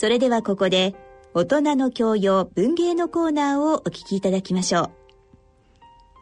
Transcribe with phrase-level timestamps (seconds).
[0.00, 0.94] それではここで
[1.34, 4.90] 大人の教養文芸のコーナーをお聞きいただきましょう。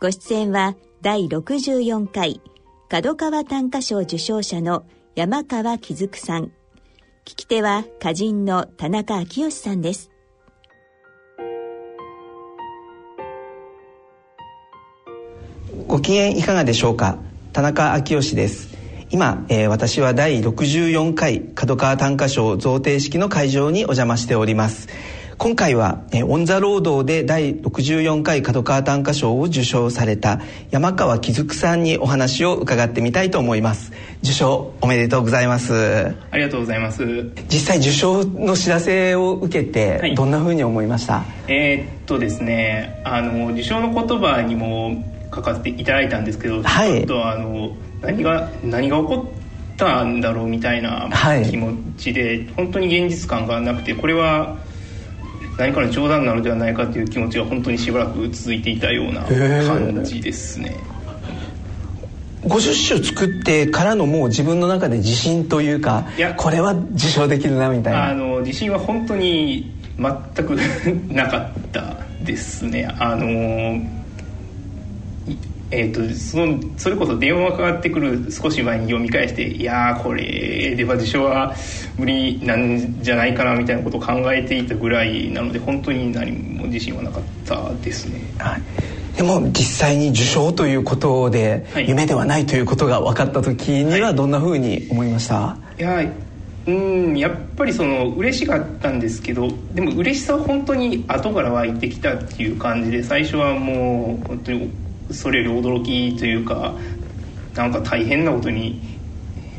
[0.00, 2.40] ご出演は第64回
[2.88, 6.44] 角川短歌賞受賞者の山川喜久さん。
[7.26, 10.10] 聞き手は歌人の田中昭義さんです。
[15.86, 17.18] ご機嫌いかがでしょうか？
[17.52, 18.74] 田中昭義です。
[19.10, 24.88] 今、えー、私は第64回角川短歌賞贈呈式の会場にお邪魔しております。
[25.38, 33.92] 今回は、えー、オン・ザ・ロードで第64回角川短歌賞を受賞された山川築さんにお話を伺ってみたいと思います。
[34.24, 36.14] 受賞おめでとうございます。
[36.32, 37.30] ありがとうございます。
[37.48, 41.22] 実際受賞の知らせを受けて、はい、どんなふうに思いました？
[41.46, 49.32] えー、っとですねあの受賞の言葉にも書かせていただいたんですけど、はい、ちょっとあの何が何が起こ
[49.74, 51.08] ったんだろうみたいな
[51.48, 54.56] 気持ちで、はい、本当に現実感がなくてこれは
[55.58, 60.76] 何かの冗談なのではないかという気持ちが本当にしばらく続いていたような感じですね。
[62.44, 66.34] 50首作ってからのもう自分の中で自信というかいや。
[66.34, 68.10] これは受賞できるなみたいな。
[68.10, 70.56] あの自信は本当に全く
[71.12, 72.88] なかったですね。
[72.98, 73.80] あの
[75.70, 81.54] えーと、そのそれこそ電話がかかってくる少し前に読み返していやこれでは受賞は
[81.98, 88.20] 無理なんじゃないかなみたいなことを考えていたぐらいなので本当に何も自信はなかったですね。
[88.38, 88.62] はい。
[89.16, 96.12] でも実際に受賞ということで、夢ではないということが分かった時にはどんなふうに思いました、はい、いや
[96.66, 104.70] うんやっぱりその嬉しかったんですけどでも嬉しさは本当に後から湧いてきたっていう感じで最初はもう本当に
[105.10, 106.74] それより驚きというか
[107.54, 108.80] なんか大変なことに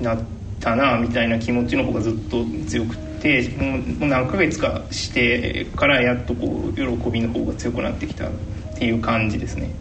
[0.02, 0.20] なっ
[0.60, 8.30] たなみたいな気持ちの方がずっと強くてもう何ヶ月かしてからやっとこう喜びの方が強くなってきたっ
[8.78, 9.72] ていう感じですね。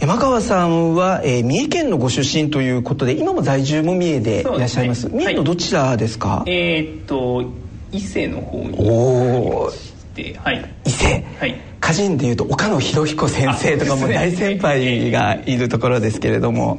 [0.00, 7.44] 山川さんは、えー、三重県のご出身ということで今も在住も三重でいらっしゃいます、ね、三重のどちらですか、はい、えー、っと
[7.92, 10.74] 伊勢の方におおはい。
[10.86, 11.24] 伊勢。
[11.38, 16.78] はい歌人でいうと岡野博彦先生とかも大先輩がいるところですけれども、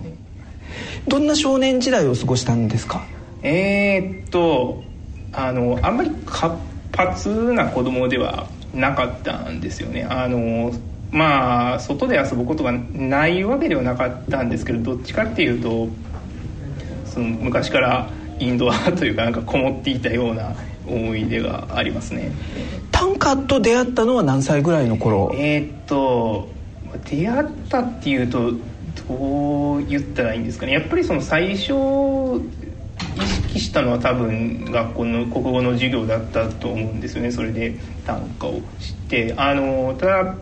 [1.06, 3.06] どんな少年時代を過ごしたんですか？
[3.44, 4.82] えー、っと
[5.34, 6.56] あのあんまり活
[6.96, 10.04] 発な子供ではなかったんですよね。
[10.10, 10.72] あの
[11.12, 15.90] まあ外で遊ぶことがないわけではなかったんですけどどっちかっていうと
[17.04, 20.56] その昔からインドアというかなんかこもっていたような
[20.88, 22.32] 思い出がありますね。
[22.94, 25.32] 短歌と出会ったのは何歳ぐらいの頃？
[25.36, 26.50] えー、っと
[27.06, 28.52] 出会ったっていうと
[29.08, 30.74] どう言ったらいいんですかね。
[30.74, 31.74] やっぱりその最初
[33.16, 37.32] 意識したのは多分学校の国語の授業だったと思うんですよね。
[37.32, 38.62] それで短歌を知っ
[39.08, 39.34] て。
[39.38, 40.36] あのただ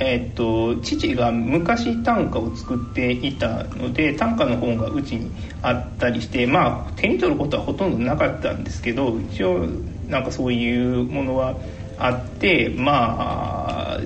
[0.00, 5.30] えー、っと父が昔短歌を作っていたので短歌の本がうちに
[5.62, 9.66] あったりしてまあ手に取ることはほとんどなかったんですけど一応
[10.08, 11.56] なんかそういうものは
[11.98, 14.00] あってまあ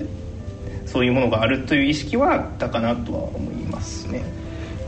[0.85, 4.23] そういうものがあるという意識はあったかなとは思いますね。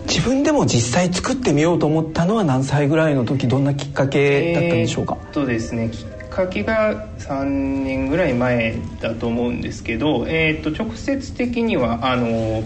[0.08, 12.64] 自分でも実際作ってみようと思ったのは何歳ぐらいの時どんなきっかけだったんでしょうか、えー、とですねきっかけが3年ぐらい前だと思うんですけど、えー、と直接的にはあの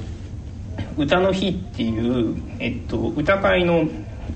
[0.97, 3.83] 歌の日っていう、えっと、歌会の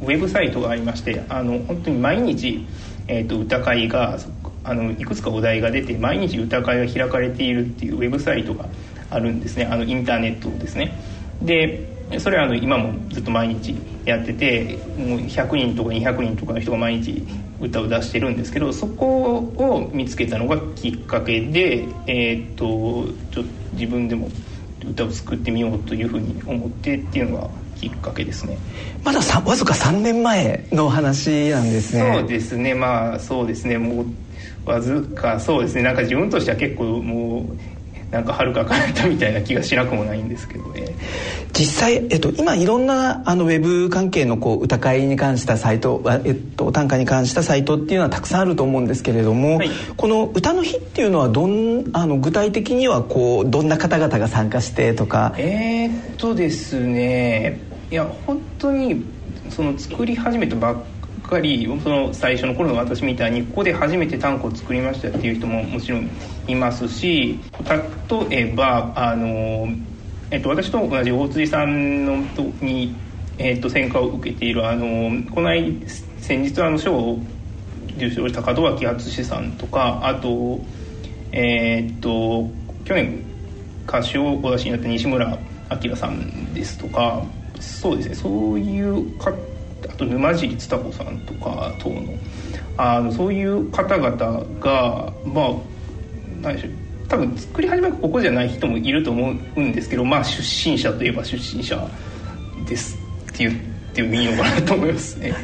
[0.01, 2.65] ウェブサイトがありましてあの本当に毎日、
[3.07, 4.17] えっと、歌会が
[4.63, 8.65] あのいくつかお題が出て毎日歌会が開かれているっていうウェブサイトが
[9.09, 9.65] あるんですね。
[9.65, 10.97] あのインターネットですね。
[11.41, 13.75] でそれはあの今もずっと毎日
[14.05, 17.25] やっててもう100人とか200人とかの人が毎日
[17.59, 24.29] 歌を出してるんですけどそこを見つけたのがきっかけで、えー、っとちょ自分でも
[24.85, 28.57] 歌を作ってみようというふうに思ってっていうのがきっかけですね。
[29.03, 32.13] まださわずか3年前の話なんですね。
[32.19, 32.73] そうですね。
[32.73, 33.77] まあそうですね。
[33.77, 34.05] もう
[34.65, 35.83] わずかそうですね。
[35.83, 40.93] なんか自分としては結構もうなんか遥かかれたみたいな気がしなくもないんですけどね。
[41.51, 55.33] 実際、えっと、今いろんなあのウェブ関係のこう歌会に関したサイト、えっと、短歌に関したサイトっていうのはたくさんあると思うんですけれども、はい、この歌の日っていうのはどんあの具体的にはこうどんな方々が参加してとか？
[55.37, 57.59] えー、っとですね。
[57.91, 59.03] いや本当に
[59.49, 60.83] その作り始めたばっ
[61.33, 66.09] かりその最初の頃の私みたいにここで初めて短歌を作りましたっていう人ももちろん
[66.47, 67.39] いますし
[68.29, 69.67] 例えばあの、
[70.31, 72.95] えっと、私と同じ大辻さんのとに、
[73.37, 75.89] えっと、選果を受けているあのこの間
[76.19, 77.19] 先日あの賞を
[77.97, 80.59] 受賞した門脇敦さんとかあと
[81.31, 82.49] えー、っと
[82.85, 83.23] 去年
[83.87, 85.37] 歌手をお出しになった西村
[85.83, 87.23] 明さんですとか
[87.59, 89.33] そうですねそういうか
[89.89, 92.01] あと沼尻つた子さんとか等の。
[92.75, 95.53] あのそういう方々がまあ
[96.41, 96.71] 何でしょう。
[97.07, 101.87] 多分作り始めはここじゃない人もいると思うんですけどまあ出身者といえば出身者
[102.67, 102.97] です
[103.31, 105.35] って言ってもいいのかなと思いますね。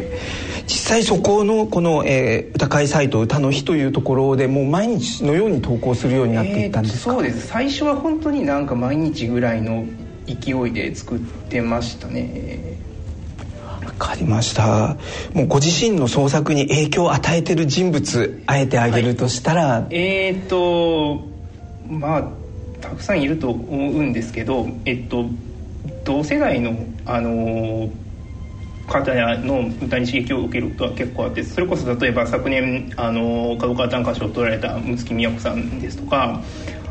[0.65, 7.47] 実際そこのこの、えー、歌会サイト歌の日というところでもう毎日のように投稿するようになっていったんですか、えー、そうです。
[7.47, 9.85] 最初は本当になんか毎日ぐらいの
[10.25, 12.79] 勢いで作ってましたね。
[12.87, 12.88] わ
[13.99, 14.97] かりました。
[15.33, 21.21] もうご自身の創作に影響を与えてる人物あえてあげるとしたら、はい、えっ、と
[21.87, 22.23] まあ
[22.81, 25.25] たくさんいると思うんですけどえっと
[26.03, 26.75] 同世代の
[27.05, 27.91] あの
[28.87, 36.41] 方の歌に刺激を受けることは結構あってそれこそ例えば昨年あの角川短歌賞を取られた睦月都さんですとか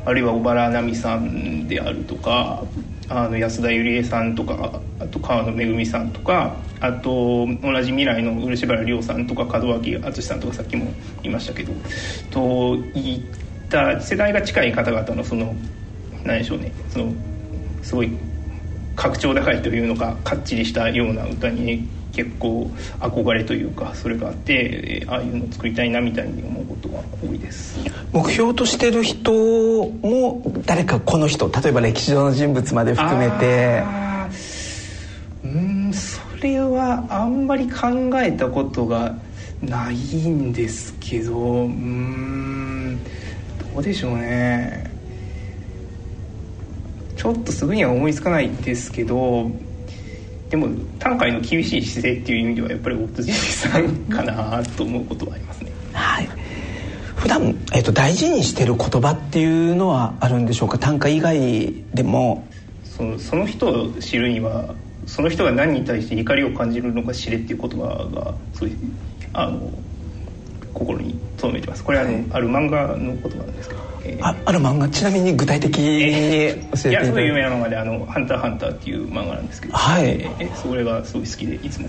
[0.05, 2.65] あるいは小原奈美さんであるとか
[3.11, 11.73] あの安田ゆりえさんとかあと川野めぐみさんとかあと同じ未来の漆原亮さんとか門脇淳さんとかさっきも言いましたけど
[12.31, 15.57] といった世代が近い方々のその
[16.25, 17.13] 何でしょうねその
[17.83, 18.19] すごい
[18.95, 21.87] 格調高いというのかかっちりしたような歌に、ね、
[22.19, 22.69] 結構
[22.99, 27.79] 憧れというかそれがあってああいうのを作りたいなみたいに思うことが多いです。
[28.13, 33.85] 目標としてる人も誰かこの人例えば歴史上の人物まで含めて。
[35.45, 37.87] うんそれはあんまり考
[38.21, 39.15] えたことが
[39.63, 43.01] ないんですけどうん
[43.73, 44.91] どうでしょうね。
[47.15, 49.53] ちょっとすぐには思いつかないですけど
[50.51, 50.69] でも
[50.99, 55.71] 短歌への厳しい姿勢っていう意味ではやっぱり大津さんかなと思うことはありますね。
[55.93, 56.29] はい。
[57.17, 60.79] 普段、えーと、大事にしてる言葉っていうのはあるんでしょうか？
[60.79, 62.47] 短歌以外でも。
[62.85, 64.75] そのその人を知るには
[65.07, 68.77] その人が何に対して怒りを感じるのか知れっていう言葉がすごい
[69.33, 69.71] あの
[70.73, 71.85] 心に留めてます。
[71.85, 73.88] これはあの、はい、ある漫画の言葉なんですけど
[74.21, 76.13] あある漫画ちなみに具体的に
[76.73, 81.89] 教えていやすごい有名な漫画であの「ハンターハンター」っていう漫画なんですけど、はい、えー、それがすごい好きでいつも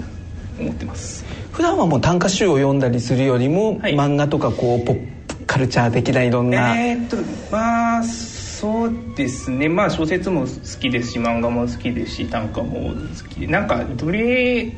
[0.60, 1.26] 思ってます。
[1.52, 6.80] 普段はもう短歌集を読んだりするよりも、はい、漫画とかこうポップカルチャー的ないろんな。
[6.80, 7.18] えー、っと
[7.52, 9.70] まあそうですね。
[9.70, 10.48] まあ小説も好
[10.80, 14.72] きですし漫画も好きですし短歌も好きでなんかどれ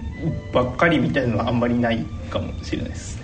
[0.54, 3.21] ばっかりみたいなのはあんまりないかもしれないです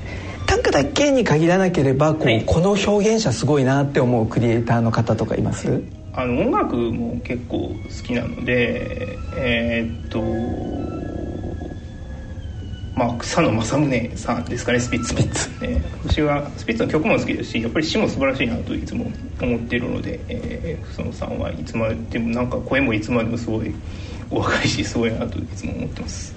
[0.58, 5.84] 短歌だけに限らなければこう、はい、この表現者すごいなって思うクリエイターの方とかいます？
[6.14, 7.74] あの音楽も結構好
[8.04, 10.24] きなのでえー、っと
[12.96, 15.22] まあ、草野正宗さんですかねスピッツの。
[15.32, 23.72] スえー、私はスピッツの曲も好きですしやっぱり詩も素晴らしいなといつも思っているので、えー、草野さんはいつまでもなんか声もいつまでもすごい
[24.32, 26.34] お若いしすごいなといつも思ってます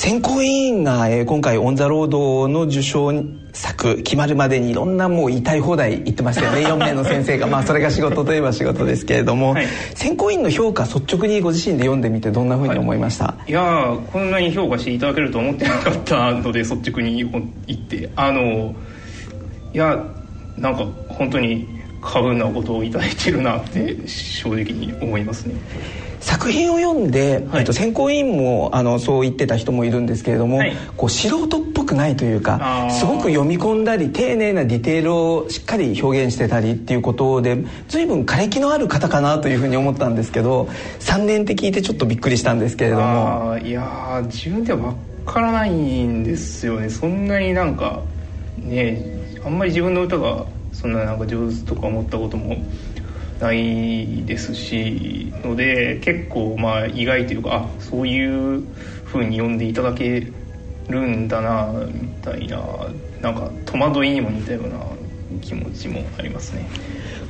[0.00, 3.12] 選考委員が、えー、今回「オン・ザ・ロード」の受賞
[3.52, 6.64] 作決まるまでにいろんなもう言いたい放題言ってましたよね。
[6.72, 7.46] 4名の先生が。
[7.46, 17.22] まあそれが仕事といえば仕事ですけれども、はい、選考委員の評価率直にご自身で読んでみてどんなふうに思いました、はい、いやこんなに評価していただけると思ってなかったので率直に
[17.66, 18.08] 言って。
[18.16, 18.74] あの
[19.74, 20.02] いや
[20.56, 21.68] なんか本当に
[22.00, 25.56] 過分なことをいただいてるなって正直に思いますね。
[26.20, 40.64] 作品を読んで、はい、えっと、選考委員もあのそう言ってた人もいるんですけれども、はい、こう素人っぽくないというかすごく読み込んだり丁寧なディテールをしっかり表現してたりっていうことで随分枯れ気のある方かなというふうに思ったんですけど
[41.00, 43.58] 3年って聞いてちょっとびっくりしたんですけれども。
[43.62, 46.90] いや自分では分からないんですよね。
[46.90, 48.02] そんなになんか
[48.58, 52.56] ねあんまり自分の歌がそんななんか上手とか思ったことも
[53.40, 58.62] ないですしので結構まあ意外というかあそういう
[59.04, 60.26] ふうに読んでいただけ
[60.88, 62.58] るんだなみたいな
[63.22, 64.78] なんか戸惑いにも似たような
[65.40, 66.66] 気持ちもありますね。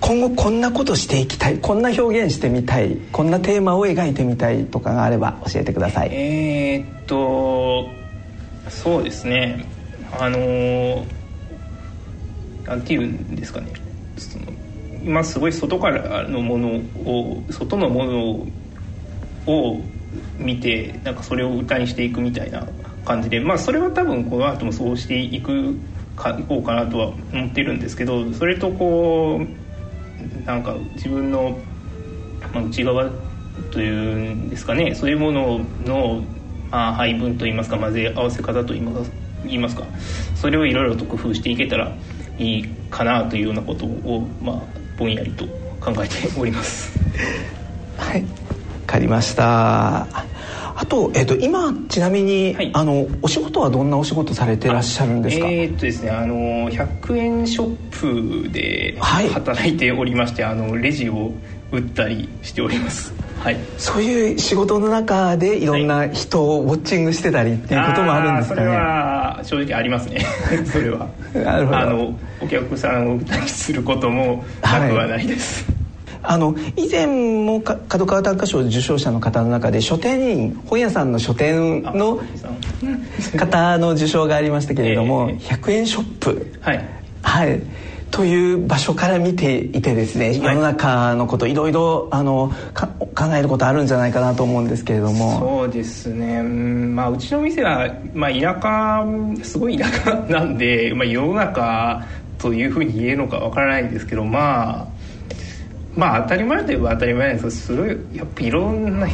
[0.01, 6.09] 今後こんなことしていきたいこんな表現してみたいこんなテーマを描いてみたいとかがあれば教えてください。
[6.13, 7.87] えー、っと
[8.69, 9.65] そうですね。
[10.19, 11.05] あの
[12.67, 13.73] なんていうんですかね
[15.03, 16.69] 今すごい外からのもの
[17.05, 18.47] を外のもの
[19.47, 19.81] を
[20.39, 22.67] 見てなんかそれを歌にしていくみたいな
[23.05, 25.77] 感じでまあそれは多分この後もそうしていく
[26.17, 31.59] かいこうかなとは思ってるんですけどそれとこうなんか自分の、
[32.53, 33.11] まあ、内側
[33.71, 36.23] というんですかねそういうものの、
[36.71, 39.85] まあ、配分といいますか混ぜ合わせ方といいますか
[40.35, 41.97] それをいろいろと工夫していけたら
[42.39, 45.45] いいかなというようなことを、まあ、ぼんやりと
[45.81, 46.93] 考えております。
[47.97, 48.21] はい。
[48.21, 48.29] 分
[48.87, 50.07] かりました。
[50.77, 55.47] あと,、えーと、今ちなみに、はい、あのお仕事はどんなお仕事されてらっしゃるんですか？
[55.47, 56.35] えー、っとですねあの
[56.71, 61.33] 100円ショップで働いておりまして、はい、あのレジを
[61.73, 63.13] 売ったりしております。
[63.41, 70.21] はい、そういう仕事の中でいろんな人をウォッチングしてたりっていうこともあるんですかね、それは正直ありますね。
[70.71, 71.09] それは。
[71.33, 71.79] なるほど。
[71.79, 76.35] あのお客さんを売ったりすることもなくはないです、はい。
[76.35, 82.21] あの以前も角川短歌賞受賞者の方の中で書店員本屋さんの書店の
[83.39, 86.53] 方の受賞がありましたけれども、 えー、100円ショップ。
[86.61, 86.85] はい、
[87.23, 87.63] はい、
[88.11, 95.39] という場所から見ていてですね、世の中のこといろいろあの考えることあるんじゃないかなと思うんですけれども。
[95.39, 102.05] そうですね、まあ、うちの店は、まあ、田舎すごい田舎なんで、まあ、世の中
[102.39, 104.89] というふうに言えるのかわからないんですけどまあ
[105.95, 107.69] まあ当たり前といえば当たり前なんです。
[107.69, 109.09] けどすごいやっぱいろんな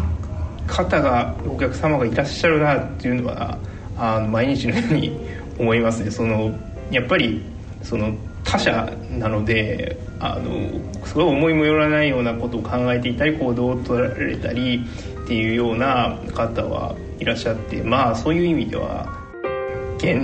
[0.67, 3.59] 方がお客様がいらっしゃるなっていうのは
[3.99, 5.19] あの毎日のように
[5.59, 6.11] 思いますね。
[6.11, 6.53] その
[6.91, 7.43] やっぱり
[7.83, 8.15] その
[8.47, 14.85] 他者なのであのすごい思いもよらないようなことを考えていたり行動を取られたり
[15.25, 19.07] っていうような方はいらっしゃってまあそういう意味では
[19.99, 20.15] 現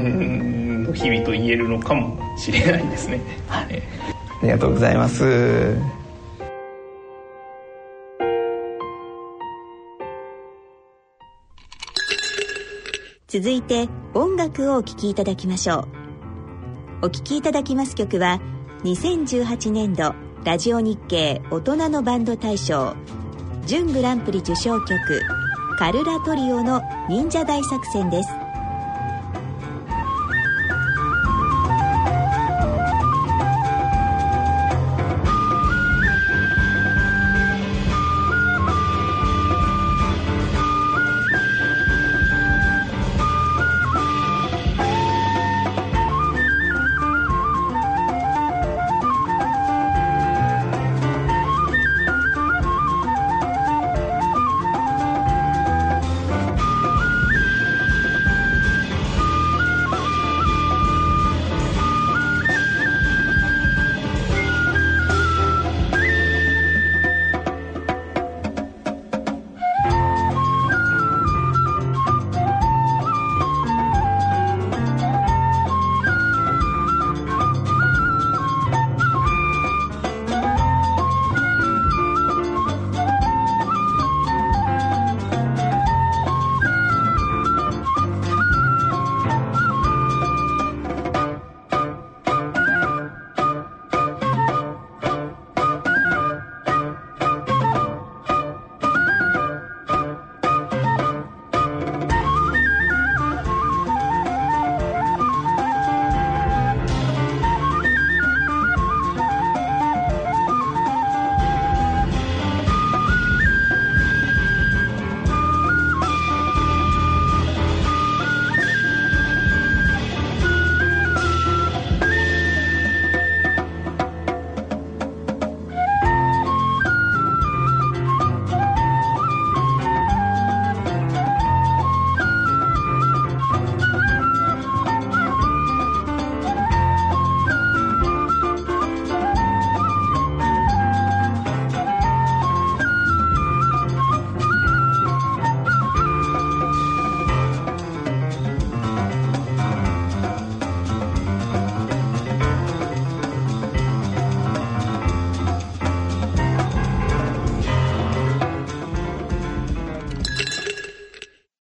[0.83, 3.21] の日々と言えるのかもしれないですね。
[3.49, 3.83] はい、
[4.43, 5.76] ありがとうございます。
[13.29, 16.01] 続いて音楽をお聴きいただきましょう
[17.04, 18.40] お聴きいただきます曲は
[18.85, 22.94] 2018年度ラジオ日経大人のバンド大賞
[23.66, 25.21] 準グランプリ受賞曲
[25.78, 28.41] カルラトリオの忍者大作戦です。